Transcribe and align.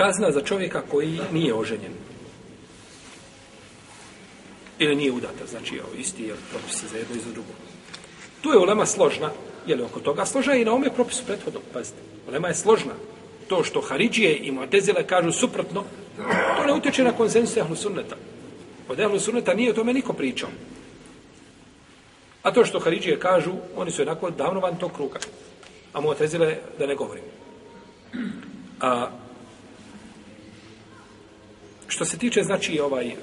Kazna 0.00 0.30
za 0.30 0.40
čovjeka 0.40 0.82
koji 0.90 1.20
nije 1.32 1.54
oženjen. 1.54 1.92
Ili 4.78 4.96
nije 4.96 5.12
udata, 5.12 5.46
znači 5.50 5.80
ovo 5.80 5.94
isti 5.98 6.22
je 6.22 6.34
propis 6.50 6.84
za 6.92 6.98
jedno 6.98 7.16
i 7.16 7.18
za 7.18 7.32
drugo. 7.32 7.52
Tu 8.40 8.50
je 8.50 8.58
ulema 8.58 8.86
složna, 8.86 9.30
je 9.66 9.76
li 9.76 9.82
oko 9.82 10.00
toga 10.00 10.26
složna 10.26 10.54
i 10.54 10.64
na 10.64 10.72
ome 10.72 10.94
propisu 10.94 11.24
prethodno, 11.26 11.60
pazite. 11.72 11.98
Ulema 12.28 12.48
je 12.48 12.54
složna. 12.54 12.92
To 13.48 13.64
što 13.64 13.80
Haridžije 13.80 14.36
i 14.36 14.52
Mu'tezile 14.52 15.06
kažu 15.06 15.32
suprotno, 15.32 15.84
to 16.56 16.66
ne 16.66 16.72
utječe 16.72 17.04
na 17.04 17.12
konsensus 17.12 17.56
ehlu 17.56 17.76
sunneta. 17.76 18.16
Od 18.88 19.00
ehlu 19.00 19.20
sunneta 19.20 19.54
nije 19.54 19.70
o 19.70 19.74
tome 19.74 19.92
niko 19.92 20.12
pričao. 20.12 20.48
A 22.42 22.52
to 22.52 22.64
što 22.64 22.80
Haridžije 22.80 23.18
kažu, 23.20 23.52
oni 23.76 23.90
su 23.90 24.02
jednako 24.02 24.30
davno 24.30 24.60
van 24.60 24.76
tog 24.76 24.92
kruga. 24.92 25.18
A 25.92 26.00
Mu'tezile 26.00 26.54
da 26.78 26.86
ne 26.86 26.94
govorim. 26.94 27.24
A, 28.80 29.10
što 31.90 32.04
se 32.04 32.18
tiče, 32.18 32.42
znači, 32.42 32.80
ovaj, 32.80 33.08
e, 33.08 33.14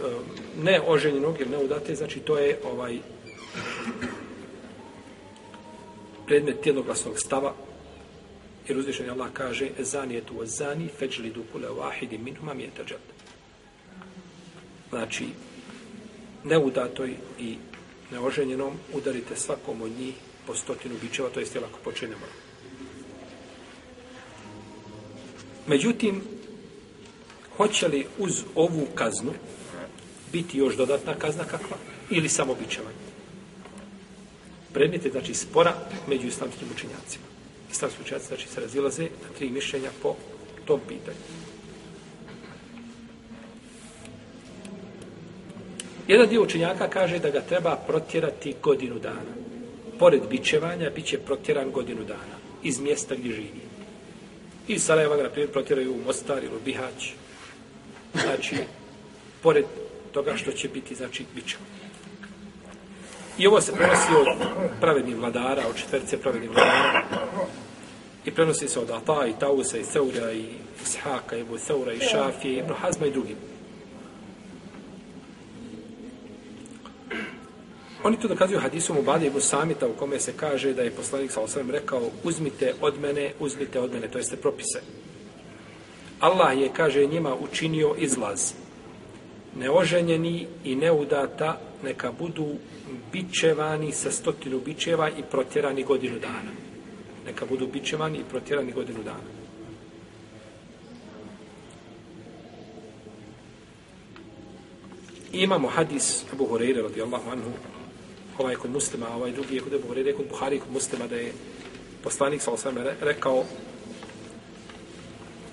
neoženjenog 0.64 1.40
ili 1.40 1.50
neudate, 1.50 1.96
znači, 1.96 2.20
to 2.20 2.38
je 2.38 2.60
ovaj 2.64 2.98
predmet 6.26 6.66
jednoglasnog 6.66 7.20
stava, 7.20 7.54
jer 8.68 8.78
uzvišenje 8.78 9.10
Allah 9.10 9.32
kaže 9.34 9.70
zani 9.80 10.16
je 10.16 10.22
tu 10.22 10.46
zani, 10.46 10.90
feđli 11.00 11.30
dukule 11.30 11.70
vahidi 11.70 12.18
minhuma 12.18 12.54
mi 12.54 12.64
je 12.64 12.70
tađad. 12.78 13.00
Znači, 14.90 15.26
neudatoj 16.44 17.14
i 17.40 17.56
neoženjenom 18.12 18.74
udarite 18.94 19.36
svakom 19.36 19.82
od 19.82 19.92
njih 20.00 20.16
po 20.48 20.56
stotinu 20.56 20.96
bičeva, 21.02 21.30
to 21.30 21.40
jest 21.40 21.56
jel 21.56 21.64
ako 21.64 21.80
počinemo. 21.84 22.26
Međutim, 25.68 26.37
hoće 27.58 27.88
li 27.88 28.06
uz 28.18 28.44
ovu 28.56 28.88
kaznu 28.96 29.34
biti 30.32 30.58
još 30.58 30.76
dodatna 30.76 31.14
kazna 31.14 31.44
kakva 31.44 31.78
ili 32.10 32.30
samo 32.30 32.56
bičevanje? 32.56 33.08
Predmet 34.74 35.06
je, 35.06 35.12
znači, 35.12 35.34
spora 35.34 35.74
među 36.08 36.28
islamskim 36.28 36.68
učenjacima. 36.76 37.26
Islamski 37.72 38.02
učenjaci, 38.02 38.28
znači, 38.28 38.48
se 38.48 38.62
razilaze 38.62 39.04
na 39.04 39.30
tri 39.38 39.50
mišljenja 39.50 39.90
po 40.02 40.16
tom 40.66 40.80
pitanju. 40.88 41.18
Jedan 46.08 46.30
dio 46.30 46.44
učenjaka 46.44 46.90
kaže 46.90 47.20
da 47.20 47.30
ga 47.30 47.42
treba 47.42 47.76
protjerati 47.76 48.56
godinu 48.64 49.00
dana. 49.00 49.34
Pored 50.00 50.22
bičevanja, 50.30 50.90
bit 50.90 51.06
će 51.06 51.18
protjeran 51.18 51.72
godinu 51.72 52.04
dana 52.04 52.38
iz 52.64 52.80
mjesta 52.80 53.16
gdje 53.16 53.32
živi. 53.32 53.62
I 54.68 54.80
Sarajeva 54.80 55.18
ga, 55.18 55.24
na 55.24 55.30
primjer, 55.30 55.52
protjeraju 55.52 55.94
u 55.94 56.04
Mostar 56.06 56.44
ili 56.44 56.56
u 56.56 56.60
Bihać. 56.66 57.14
Znači, 58.24 58.56
pored 59.44 59.66
toga 60.12 60.38
što 60.38 60.52
će 60.52 60.68
biti, 60.68 60.96
znači, 60.96 61.26
bičevanje. 61.36 61.88
I 63.38 63.48
ovo 63.48 63.62
se 63.62 63.72
prenosi 63.72 64.12
od 64.20 64.48
pravednih 64.82 65.18
vladara, 65.18 65.64
od 65.70 65.76
četvrce 65.76 66.22
pravednih 66.22 66.50
vladara. 66.50 67.04
I 68.26 68.32
prenosi 68.32 68.68
se 68.68 68.80
od 68.80 68.90
Ata 68.92 69.28
i 69.28 69.40
Tausa 69.40 69.78
i 69.78 69.84
Seura 69.84 70.32
i 70.32 70.46
Ishaka 70.84 71.38
i 71.38 71.44
Buseura 71.44 71.94
i 71.94 72.00
Šafije 72.00 72.54
i 72.54 72.58
Ibn 72.58 72.74
Hazma 72.82 73.06
i 73.08 73.12
drugim. 73.12 73.36
Oni 78.04 78.20
to 78.20 78.28
dokazuju 78.28 78.60
hadisom 78.60 78.98
u 78.98 79.02
Bade 79.02 79.28
Ibn 79.28 79.42
Samita 79.42 79.88
u 79.88 79.94
kome 79.94 80.20
se 80.20 80.34
kaže 80.38 80.74
da 80.74 80.82
je 80.82 80.92
poslanik 80.92 81.32
sa 81.32 81.42
osvrame 81.42 81.72
rekao 81.72 82.02
uzmite 82.24 82.74
od 82.82 83.00
mene, 83.02 83.32
uzmite 83.40 83.80
od 83.80 83.94
mene, 83.94 84.08
to 84.08 84.18
jeste 84.18 84.36
propise. 84.36 84.82
Allah 86.20 86.62
je, 86.62 86.70
kaže, 86.74 87.06
njima 87.06 87.36
učinio 87.36 87.96
izlaz. 87.98 88.54
Neoženjeni 89.56 90.48
i 90.64 90.76
neudata 90.76 91.60
neka 91.84 92.12
budu 92.12 92.48
bičevani 93.12 93.92
sa 93.92 94.12
stotinu 94.12 94.60
bičeva 94.60 95.10
i 95.10 95.24
protjerani 95.32 95.84
godinu 95.84 96.20
dana. 96.20 96.52
Neka 97.26 97.46
budu 97.46 97.68
bičevani 97.68 98.18
i 98.18 98.30
protjerani 98.30 98.72
godinu 98.72 99.04
dana. 99.04 99.38
I 105.34 105.44
imamo 105.44 105.68
hadis 105.68 106.26
Abu 106.34 106.46
Hureyre 106.46 106.82
radijallahu 106.82 107.30
anhu 107.30 107.52
ovaj 108.38 108.56
kod 108.56 108.72
muslima, 108.72 109.08
ovaj 109.16 109.32
drugi 109.32 109.56
je 109.56 109.62
kod 109.62 109.74
Abu 109.74 109.88
Hureyre, 109.94 110.16
kod 110.16 110.26
Buhari 110.30 110.60
kod 110.60 110.72
muslima 110.72 111.08
da 111.08 111.16
je 111.16 111.34
poslanik 112.04 112.42
sa 112.42 112.52
osam 112.52 112.76
rekao 113.02 113.44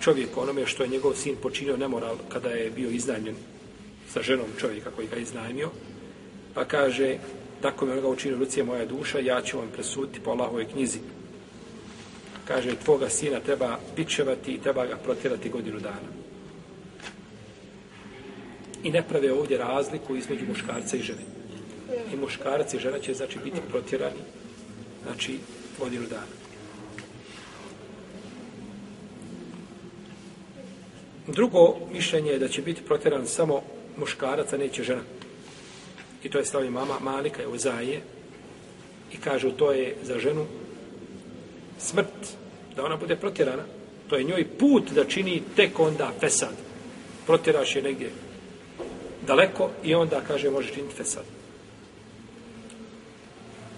čovjek 0.04 0.36
onome 0.36 0.66
što 0.66 0.82
je 0.82 0.88
njegov 0.88 1.14
sin 1.14 1.36
počinio 1.42 1.76
nemoral 1.76 2.16
kada 2.28 2.48
je 2.48 2.70
bio 2.70 2.90
iznajmljen 2.90 3.36
sa 4.12 4.22
ženom 4.22 4.46
čovjeka 4.60 4.90
koji 4.90 5.08
ga 5.08 5.16
iznajmio. 5.16 5.70
Pa 6.54 6.64
kaže 6.64 7.16
tako 7.62 7.86
mi 7.86 7.92
onoga 7.92 8.08
učinio 8.08 8.38
Lucija 8.38 8.64
moja 8.64 8.84
duša 8.84 9.18
ja 9.18 9.42
ću 9.42 9.58
vam 9.58 9.68
presuditi 9.72 10.20
po 10.20 10.30
Allahove 10.30 10.64
knjizi. 10.64 10.98
Kaže 12.44 12.76
tvoga 12.84 13.08
sina 13.08 13.40
treba 13.40 13.78
bičevati 13.96 14.52
i 14.52 14.60
treba 14.60 14.86
ga 14.86 14.96
protjerati 14.96 15.48
godinu 15.48 15.80
dana. 15.80 16.10
I 18.82 18.90
ne 18.90 19.02
prave 19.08 19.32
ovdje 19.32 19.58
razliku 19.58 20.16
između 20.16 20.44
muškarca 20.48 20.96
i 20.96 21.02
žene. 21.02 21.24
I 22.12 22.16
muškarac 22.16 22.74
i 22.74 22.78
žena 22.78 22.98
će 22.98 23.14
znači 23.14 23.38
biti 23.44 23.60
protjerani 23.70 24.20
znači 25.04 25.38
godinu 25.78 26.06
dana. 26.10 26.43
Drugo 31.26 31.76
mišljenje 31.92 32.30
je 32.30 32.38
da 32.38 32.48
će 32.48 32.62
biti 32.62 32.82
protjeran 32.82 33.26
samo 33.26 33.62
muškarac, 33.96 34.52
a 34.52 34.56
neće 34.56 34.82
žena. 34.82 35.02
I 36.22 36.30
to 36.30 36.38
je 36.38 36.44
stavi 36.44 36.70
mama 36.70 36.98
Malika 37.00 37.42
i 37.42 37.46
Uzaje. 37.46 38.00
I 39.12 39.16
kažu 39.16 39.50
to 39.50 39.72
je 39.72 39.96
za 40.02 40.18
ženu 40.18 40.46
smrt, 41.78 42.36
da 42.76 42.84
ona 42.84 42.96
bude 42.96 43.16
protjerana. 43.16 43.62
To 44.08 44.16
je 44.16 44.24
njoj 44.24 44.46
put 44.58 44.90
da 44.90 45.04
čini 45.04 45.42
tek 45.56 45.80
onda 45.80 46.12
fesad. 46.20 46.52
Protjeraš 47.26 47.76
je 47.76 47.82
negdje 47.82 48.10
daleko 49.26 49.70
i 49.84 49.94
onda 49.94 50.20
kaže 50.28 50.50
može 50.50 50.74
činiti 50.74 50.94
fesad. 50.94 51.24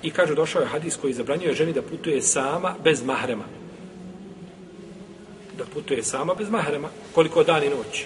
I 0.03 0.11
kažu 0.11 0.35
došao 0.35 0.61
je 0.61 0.69
hadis 0.69 0.97
koji 0.97 1.15
zabranjuje 1.15 1.55
ženi 1.55 1.73
da 1.73 1.83
putuje 1.83 2.23
sama 2.23 2.75
bez 2.85 3.03
mahrema 3.03 3.45
da 5.67 5.75
putuje 5.75 6.03
sama 6.03 6.35
bez 6.35 6.51
mahrema, 6.51 6.89
koliko 7.15 7.45
dan 7.45 7.63
i 7.65 7.69
noć. 7.69 8.05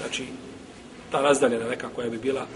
Znači, 0.00 0.24
ta 1.10 1.20
razdaljena 1.20 1.68
neka 1.68 1.88
koja 1.88 2.10
bi 2.10 2.18
bila 2.18 2.46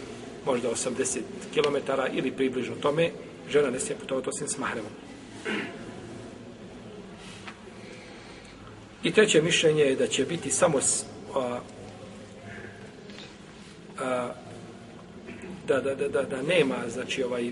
možda 0.46 0.70
80 0.70 1.20
km 1.54 1.76
ili 2.12 2.30
približno 2.30 2.74
tome, 2.74 3.10
žena 3.50 3.70
ne 3.70 3.80
smije 3.80 3.98
putovati 3.98 4.28
osim 4.28 4.48
s 4.48 4.58
mahremom. 4.58 4.90
I 9.02 9.12
treće 9.12 9.42
mišljenje 9.42 9.82
je 9.82 9.96
da 9.96 10.06
će 10.06 10.24
biti 10.24 10.50
samo 10.50 10.80
s, 10.80 11.04
a, 11.34 11.60
a, 13.98 14.32
da, 15.66 15.80
da, 15.80 15.94
da, 15.94 16.08
da, 16.08 16.22
da 16.22 16.42
nema 16.42 16.76
znači 16.88 17.22
ovaj 17.22 17.50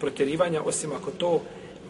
protjerivanja 0.00 0.62
osim 0.62 0.92
ako 0.92 1.10
to 1.10 1.42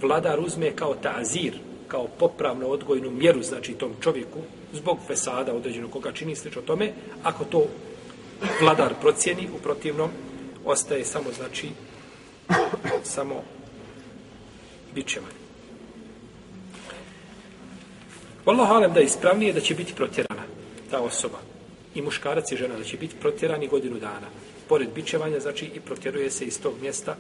vladar 0.03 0.41
uzme 0.41 0.77
kao 0.77 0.95
tazir, 0.95 1.59
kao 1.89 2.09
popravno 2.19 2.67
odgojnu 2.67 3.11
mjeru, 3.11 3.43
znači 3.43 3.75
tom 3.75 3.93
čovjeku, 4.01 4.39
zbog 4.73 4.99
fesada 5.07 5.55
određenog 5.55 5.91
koga 5.91 6.13
čini 6.13 6.37
slično 6.37 6.63
tome, 6.63 6.93
ako 7.23 7.45
to 7.45 7.67
vladar 8.61 8.95
procijeni, 9.01 9.49
u 9.55 9.59
protivnom, 9.63 10.11
ostaje 10.65 11.05
samo, 11.05 11.33
znači, 11.37 11.69
samo 13.03 13.43
bićevan. 14.95 15.31
Wallahu 18.47 18.75
alem 18.75 18.93
da 18.93 19.01
je 19.01 19.07
ispravnije 19.07 19.53
da 19.53 19.61
će 19.61 19.75
biti 19.75 19.95
protjerana 19.95 20.43
ta 20.91 21.01
osoba. 21.01 21.39
I 21.95 22.03
muškarac 22.03 22.53
i 22.53 22.57
žena 22.57 22.79
da 22.79 22.85
će 22.85 22.97
biti 22.97 23.17
protjerani 23.21 23.69
godinu 23.69 23.99
dana. 23.99 24.29
Pored 24.69 24.89
bićevanja, 24.95 25.41
znači, 25.41 25.67
i 25.75 25.81
protjeruje 25.81 26.31
se 26.31 26.45
iz 26.45 26.61
tog 26.61 26.75
mjesta 26.81 27.17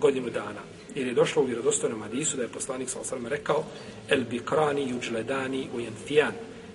godinu 0.00 0.30
dana. 0.30 0.60
Jer 0.94 1.06
je 1.06 1.14
došlo 1.14 1.42
u 1.42 1.46
vjerodostojnom 1.46 2.02
hadisu 2.02 2.36
da 2.36 2.42
je 2.42 2.48
poslanik 2.48 2.88
sa 2.88 3.00
osrame 3.00 3.28
rekao 3.28 3.64
El 4.08 4.24
bikrani 4.30 4.90
juđledani 4.90 5.68
u. 5.74 6.32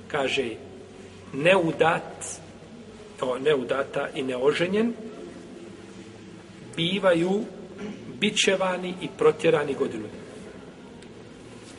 Kaže, 0.08 0.50
neudat, 1.34 2.26
o, 3.22 3.40
neudata 3.40 4.10
i 4.16 4.24
neoženjen, 4.24 4.94
bivaju 6.76 7.44
bičevani 8.20 8.94
i 9.02 9.08
protjerani 9.18 9.74
godinu. 9.74 10.06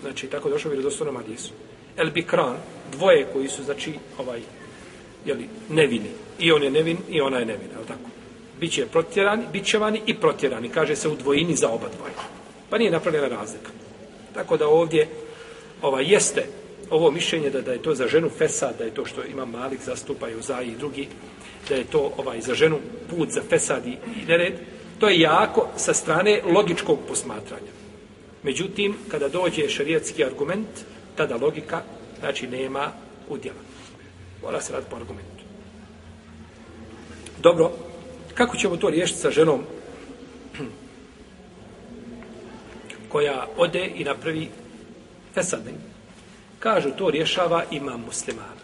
Znači, 0.00 0.26
tako 0.26 0.50
došlo 0.50 0.68
u 0.68 0.72
vjerodostojnom 0.72 1.16
hadisu. 1.16 1.52
El 1.96 2.10
bikran, 2.10 2.56
dvoje 2.92 3.26
koji 3.32 3.48
su, 3.48 3.62
znači, 3.62 3.92
ovaj, 4.18 4.40
jeli, 5.26 5.48
nevini. 5.70 6.10
I 6.38 6.52
on 6.52 6.62
je 6.62 6.70
nevin, 6.70 6.98
i 7.10 7.20
ona 7.20 7.38
je 7.38 7.46
nevina, 7.46 7.80
je 7.80 7.86
tako? 7.86 8.21
Biće 8.62 8.87
protjerani, 8.87 9.43
bićevani 9.53 10.03
i 10.06 10.14
protjerani, 10.14 10.69
kaže 10.69 10.97
se 10.97 11.09
u 11.09 11.17
dvojini 11.17 11.56
za 11.56 11.69
oba 11.69 11.88
dvoje. 11.97 12.12
Pa 12.70 12.79
nije 12.79 12.91
napravljena 12.91 13.29
razlika. 13.29 13.70
Tako 14.35 14.56
da 14.56 14.69
ovdje 14.69 15.09
ova 15.82 16.00
jeste 16.00 16.44
ovo 16.91 17.11
mišljenje 17.11 17.50
da, 17.50 17.61
da 17.61 17.73
je 17.73 17.82
to 17.82 17.94
za 17.94 18.06
ženu 18.09 18.31
fesad, 18.31 18.79
da 18.79 18.85
je 18.85 18.94
to 18.94 19.05
što 19.05 19.25
ima 19.25 19.44
Malik 19.44 19.81
zastupaju 19.85 20.43
za 20.43 20.61
i 20.62 20.76
drugi, 20.79 21.09
da 21.69 21.75
je 21.75 21.85
to 21.85 22.12
ovaj 22.17 22.41
za 22.41 22.55
ženu 22.55 22.79
put 23.11 23.31
za 23.31 23.43
fesad 23.49 23.87
i, 23.87 23.97
nered, 24.29 24.55
to 24.99 25.09
je 25.09 25.20
jako 25.20 25.69
sa 25.76 25.94
strane 25.94 26.41
logičkog 26.55 26.99
posmatranja. 27.09 27.73
Međutim, 28.43 28.94
kada 29.11 29.29
dođe 29.29 29.69
šarijatski 29.69 30.25
argument, 30.25 30.69
tada 31.17 31.37
logika, 31.37 31.82
znači, 32.20 32.47
nema 32.47 32.93
udjela. 33.29 33.62
Mora 34.43 34.61
se 34.61 34.73
raditi 34.73 34.91
po 34.91 34.97
argumentu. 34.97 35.43
Dobro, 37.43 37.73
kako 38.42 38.56
ćemo 38.56 38.76
to 38.76 38.90
riješiti 38.90 39.20
sa 39.20 39.30
ženom 39.30 39.60
koja 43.08 43.46
ode 43.56 43.90
i 43.96 44.04
napravi 44.04 44.48
fesadne? 45.34 45.72
Kažu, 46.58 46.90
to 46.98 47.10
rješava 47.10 47.64
imam 47.70 48.02
muslimana. 48.06 48.62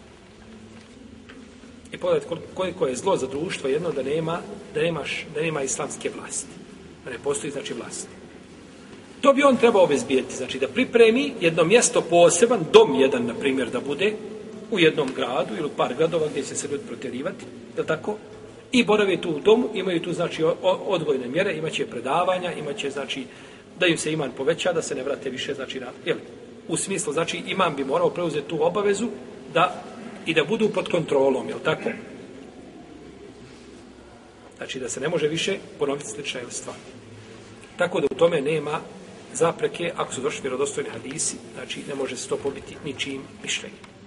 I 1.91 1.97
pogledajte 1.97 2.35
koliko 2.53 2.87
je 2.87 2.95
zlo 2.95 3.17
za 3.17 3.27
društvo 3.27 3.69
jedno 3.69 3.91
da 3.91 4.03
nema, 4.03 4.39
da 4.73 4.81
nemaš, 4.81 5.25
da 5.35 5.41
nema 5.41 5.61
islamske 5.61 6.11
vlasti. 6.15 6.53
Da 7.05 7.11
ne 7.11 7.17
postoji, 7.23 7.51
znači, 7.51 7.73
vlasti. 7.73 8.07
To 9.21 9.33
bi 9.33 9.43
on 9.43 9.57
trebao 9.57 9.83
obezbijeti, 9.83 10.35
znači 10.35 10.59
da 10.59 10.67
pripremi 10.67 11.33
jedno 11.41 11.63
mjesto 11.63 12.01
poseban, 12.01 12.65
dom 12.73 12.95
jedan, 12.95 13.25
na 13.25 13.33
primjer, 13.33 13.69
da 13.69 13.79
bude 13.79 14.13
u 14.71 14.79
jednom 14.79 15.09
gradu 15.15 15.55
ili 15.57 15.69
par 15.77 15.93
gradova 15.97 16.27
gdje 16.31 16.43
će 16.43 16.55
se 16.55 16.67
ljudi 16.67 16.83
protjerivati, 16.87 17.45
je 17.77 17.85
tako? 17.85 18.17
I 18.71 18.83
borave 18.83 19.21
tu 19.21 19.29
u 19.29 19.39
domu, 19.39 19.69
imaju 19.73 20.01
tu, 20.01 20.13
znači, 20.13 20.43
odvojne 20.61 21.27
mjere, 21.27 21.53
imaće 21.53 21.85
predavanja, 21.85 22.53
imaće, 22.53 22.89
znači, 22.89 23.23
da 23.79 23.87
im 23.87 23.97
se 23.97 24.13
iman 24.13 24.31
poveća, 24.37 24.73
da 24.73 24.81
se 24.81 24.95
ne 24.95 25.03
vrate 25.03 25.29
više, 25.29 25.53
znači, 25.53 25.79
na, 25.79 25.87
jel, 26.05 26.17
u 26.67 26.77
smislu, 26.77 27.13
znači, 27.13 27.41
imam 27.47 27.75
bi 27.75 27.83
morao 27.83 28.09
preuzeti 28.09 28.47
tu 28.47 28.65
obavezu 28.65 29.07
da 29.53 29.83
i 30.25 30.33
da 30.33 30.43
budu 30.43 30.69
pod 30.69 30.89
kontrolom, 30.89 31.49
je 31.49 31.55
tako? 31.63 31.89
Znači, 34.57 34.79
da 34.79 34.89
se 34.89 34.99
ne 34.99 35.09
može 35.09 35.27
više 35.27 35.57
ponoviti 35.79 36.07
slična 36.07 36.39
stvar. 36.49 36.75
Tako 37.77 37.99
da 37.99 38.07
u 38.11 38.15
tome 38.15 38.41
nema 38.41 38.79
zapreke, 39.33 39.91
ako 39.95 40.13
su 40.13 40.21
došli 40.21 40.41
vjerodostojni 40.41 40.89
hadisi, 40.89 41.37
znači 41.53 41.83
ne 41.87 41.95
može 41.95 42.17
se 42.17 42.29
to 42.29 42.37
pobiti 42.37 42.75
ničim 42.85 43.21
mišljenjem. 43.43 43.98